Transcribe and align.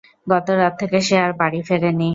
গত 0.27 0.47
রাত 0.59 0.73
থেকে 0.81 0.97
সে 1.07 1.15
আর 1.25 1.31
বাড়ি 1.39 1.59
ফেরেনি। 1.67 2.09